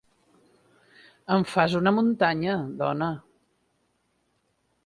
En 1.35 1.45
fas 1.55 1.77
una 1.81 1.93
muntanya, 1.97 2.57
dona. 2.83 3.13